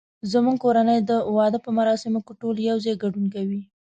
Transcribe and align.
زمونږ 0.31 0.57
کورنۍ 0.63 0.99
د 1.09 1.11
واده 1.35 1.59
په 1.65 1.69
مراسمو 1.77 2.19
کې 2.25 2.33
ټول 2.41 2.55
یو 2.69 2.77
ځای 2.85 2.93
ګډون 3.03 3.25
کوي 3.35 3.61